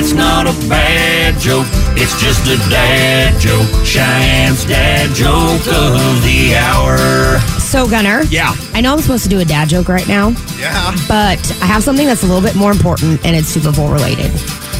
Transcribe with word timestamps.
It's 0.00 0.12
not 0.12 0.46
a 0.46 0.52
bad 0.68 1.40
joke, 1.40 1.66
it's 1.96 2.14
just 2.22 2.46
a 2.46 2.56
dad 2.70 3.36
joke. 3.40 3.66
Cheyenne's 3.84 4.64
dad 4.64 5.12
joke 5.12 5.66
of 5.66 6.22
the 6.22 6.54
hour. 6.54 7.40
So, 7.58 7.88
Gunner. 7.88 8.22
Yeah. 8.30 8.54
I 8.74 8.80
know 8.80 8.92
I'm 8.92 9.00
supposed 9.00 9.24
to 9.24 9.28
do 9.28 9.40
a 9.40 9.44
dad 9.44 9.68
joke 9.68 9.88
right 9.88 10.06
now, 10.06 10.28
Yeah. 10.56 10.94
but 11.08 11.40
I 11.60 11.66
have 11.66 11.82
something 11.82 12.06
that's 12.06 12.22
a 12.22 12.26
little 12.26 12.40
bit 12.40 12.54
more 12.54 12.70
important 12.70 13.26
and 13.26 13.34
it's 13.34 13.48
Super 13.48 13.72
Bowl 13.72 13.90
related. 13.90 14.30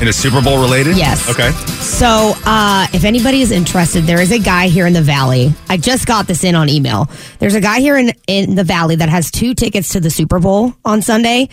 In 0.00 0.06
a 0.06 0.12
Super 0.12 0.40
Bowl 0.40 0.61
related? 0.61 0.96
Yes. 0.96 1.29
Okay. 1.29 1.50
So, 1.80 2.35
uh, 2.46 2.87
if 2.93 3.05
anybody 3.05 3.41
is 3.43 3.50
interested, 3.50 4.05
there 4.05 4.21
is 4.21 4.30
a 4.30 4.39
guy 4.39 4.69
here 4.69 4.87
in 4.87 4.93
the 4.93 5.03
Valley. 5.03 5.53
I 5.69 5.79
just 5.79 6.07
got 6.07 6.29
this 6.29 6.45
in 6.45 6.55
on 6.55 6.69
email. 6.69 7.11
There's 7.41 7.57
a 7.57 7.61
guy 7.61 7.80
here 7.80 7.98
in, 7.98 8.12
in 8.29 8.55
the 8.55 8.62
Valley 8.62 8.95
that 8.95 9.09
has 9.09 9.32
two 9.32 9.53
tickets 9.55 9.89
to 9.95 10.00
the 10.00 10.11
Super 10.11 10.39
Bowl 10.39 10.75
on 10.85 11.03
Sunday. 11.03 11.48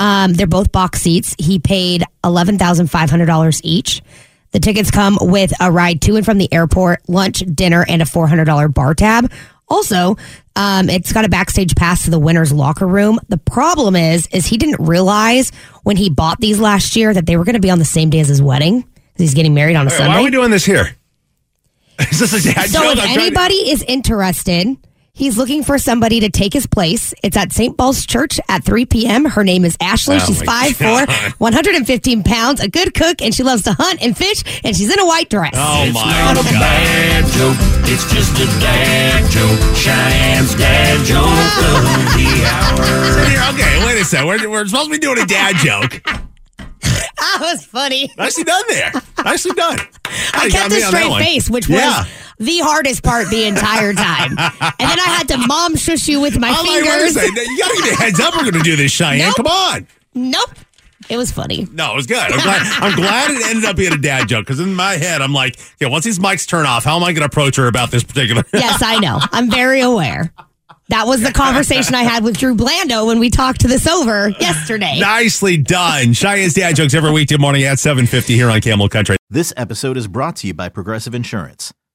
Um, 0.00 0.32
they're 0.32 0.46
both 0.48 0.72
box 0.72 1.00
seats. 1.02 1.36
He 1.38 1.58
paid 1.60 2.02
$11,500 2.24 3.60
each. 3.62 4.02
The 4.52 4.58
tickets 4.58 4.90
come 4.90 5.16
with 5.20 5.52
a 5.60 5.70
ride 5.70 6.00
to 6.02 6.16
and 6.16 6.24
from 6.24 6.38
the 6.38 6.52
airport, 6.52 7.08
lunch, 7.08 7.40
dinner, 7.54 7.84
and 7.86 8.02
a 8.02 8.04
$400 8.04 8.74
bar 8.74 8.94
tab. 8.94 9.30
Also, 9.68 10.16
um, 10.56 10.90
it's 10.90 11.12
got 11.12 11.24
a 11.24 11.28
backstage 11.28 11.76
pass 11.76 12.04
to 12.06 12.10
the 12.10 12.18
winner's 12.18 12.52
locker 12.52 12.86
room. 12.86 13.20
The 13.28 13.38
problem 13.38 13.94
is, 13.94 14.26
is 14.32 14.46
he 14.46 14.56
didn't 14.56 14.84
realize 14.84 15.52
when 15.84 15.96
he 15.96 16.10
bought 16.10 16.40
these 16.40 16.58
last 16.58 16.96
year 16.96 17.14
that 17.14 17.26
they 17.26 17.36
were 17.36 17.44
going 17.44 17.54
to 17.54 17.60
be 17.60 17.70
on 17.70 17.78
the 17.78 17.84
same 17.84 18.10
day 18.10 18.20
as 18.20 18.28
his 18.28 18.42
wedding 18.42 18.84
he's 19.16 19.34
getting 19.34 19.52
married 19.52 19.76
on 19.76 19.86
a 19.86 19.90
Wait, 19.90 19.96
Sunday. 19.98 20.08
why 20.14 20.20
are 20.20 20.24
we 20.24 20.30
doing 20.30 20.50
this 20.50 20.64
here? 20.64 20.96
Is 22.10 22.18
this 22.20 22.32
a 22.32 22.54
dad 22.54 22.70
so 22.70 22.82
joke? 22.82 22.92
if 22.94 22.98
I'm 23.00 23.04
trying 23.04 23.14
to- 23.16 23.20
anybody 23.22 23.54
is 23.70 23.82
interested, 23.82 24.76
he's 25.12 25.36
looking 25.36 25.62
for 25.64 25.78
somebody 25.78 26.20
to 26.20 26.30
take 26.30 26.52
his 26.52 26.66
place. 26.66 27.12
It's 27.22 27.36
at 27.36 27.52
St. 27.52 27.76
Paul's 27.76 28.06
Church 28.06 28.40
at 28.48 28.64
3 28.64 28.86
p.m. 28.86 29.24
Her 29.24 29.44
name 29.44 29.64
is 29.64 29.76
Ashley. 29.80 30.16
Oh 30.16 30.24
she's 30.26 30.44
my 30.44 30.70
5'4", 30.76 31.32
115 31.38 32.22
pounds, 32.22 32.60
a 32.60 32.68
good 32.68 32.94
cook, 32.94 33.20
and 33.22 33.34
she 33.34 33.42
loves 33.42 33.62
to 33.64 33.72
hunt 33.72 34.02
and 34.02 34.16
fish, 34.16 34.42
and 34.64 34.76
she's 34.76 34.92
in 34.92 34.98
a 34.98 35.06
white 35.06 35.28
dress. 35.28 35.52
Oh 35.54 35.84
It's 35.84 35.94
my 35.94 36.04
not 36.04 36.32
a 36.32 36.42
God. 36.42 36.52
bad 36.52 37.24
joke, 37.32 37.56
it's 37.90 38.12
just 38.12 38.34
a 38.40 38.46
dad 38.60 39.30
joke. 39.30 39.76
Cheyenne's 39.76 40.54
dad 40.54 41.04
joke 41.04 41.24
of 41.26 42.14
the 42.16 42.28
hour. 42.46 43.54
Okay, 43.54 43.86
wait 43.86 44.00
a 44.00 44.04
second. 44.04 44.26
We're, 44.28 44.48
we're 44.50 44.66
supposed 44.66 44.86
to 44.86 44.92
be 44.92 44.98
doing 44.98 45.18
a 45.18 45.26
dad 45.26 45.56
joke. 45.56 46.02
That 47.20 47.38
was 47.40 47.64
funny. 47.66 48.10
Nicely 48.16 48.44
done 48.44 48.62
there. 48.68 48.92
Nicely 49.24 49.52
done. 49.52 49.78
I 50.32 50.44
You 50.46 50.52
got 50.52 50.70
kept 50.70 50.72
a 50.72 50.80
straight 50.86 51.18
face, 51.18 51.50
which 51.50 51.68
was 51.68 51.78
Yeah. 51.78 52.04
The 52.40 52.58
hardest 52.58 53.04
part 53.04 53.28
the 53.28 53.44
entire 53.44 53.92
time. 53.92 54.30
and 54.30 54.38
then 54.38 54.98
I 54.98 55.14
had 55.18 55.28
to 55.28 55.38
mom 55.46 55.76
shush 55.76 56.08
you 56.08 56.20
with 56.20 56.38
my 56.38 56.48
I'm 56.48 56.66
like, 56.66 56.82
wait 56.82 56.90
fingers. 56.90 57.14
second. 57.14 57.36
You 57.36 57.58
got 57.58 57.68
to 57.68 57.74
give 57.76 57.84
me 57.84 57.90
a 57.90 57.94
heads 57.94 58.18
up. 58.20 58.34
We're 58.34 58.50
going 58.50 58.54
to 58.54 58.60
do 58.60 58.76
this, 58.76 58.90
Cheyenne. 58.90 59.18
Nope. 59.18 59.36
Come 59.36 59.46
on. 59.46 59.86
nope. 60.14 60.50
It 61.08 61.16
was 61.16 61.32
funny. 61.32 61.66
No, 61.72 61.92
it 61.92 61.96
was 61.96 62.06
good. 62.06 62.18
I'm 62.18 62.38
glad, 62.40 62.82
I'm 62.82 62.96
glad 62.96 63.30
it 63.32 63.44
ended 63.48 63.64
up 63.64 63.74
being 63.76 63.92
a 63.92 63.98
dad 63.98 64.28
joke 64.28 64.46
because 64.46 64.60
in 64.60 64.74
my 64.74 64.92
head, 64.94 65.20
I'm 65.22 65.32
like, 65.32 65.58
okay, 65.82 65.90
once 65.90 66.04
these 66.04 66.20
mics 66.20 66.46
turn 66.46 66.66
off, 66.66 66.84
how 66.84 66.96
am 66.96 67.02
I 67.02 67.06
going 67.06 67.20
to 67.22 67.24
approach 67.24 67.56
her 67.56 67.66
about 67.66 67.90
this 67.90 68.04
particular? 68.04 68.44
Yes, 68.52 68.80
I 68.82 68.98
know. 69.00 69.18
I'm 69.32 69.50
very 69.50 69.80
aware. 69.80 70.32
That 70.88 71.06
was 71.06 71.22
the 71.22 71.32
conversation 71.32 71.94
I 71.94 72.02
had 72.04 72.22
with 72.24 72.38
Drew 72.38 72.54
Blando 72.54 73.06
when 73.06 73.18
we 73.18 73.28
talked 73.30 73.62
this 73.62 73.86
over 73.88 74.28
yesterday. 74.28 74.98
Nicely 75.00 75.56
done. 75.56 76.12
Cheyenne's 76.14 76.54
dad 76.54 76.76
jokes 76.76 76.94
every 76.94 77.10
weekday 77.12 77.36
morning 77.36 77.64
at 77.64 77.78
750 77.78 78.34
here 78.34 78.48
on 78.50 78.60
Camel 78.60 78.88
Country. 78.88 79.16
This 79.28 79.52
episode 79.56 79.96
is 79.96 80.06
brought 80.08 80.36
to 80.36 80.46
you 80.48 80.54
by 80.54 80.68
Progressive 80.68 81.14
Insurance. 81.14 81.72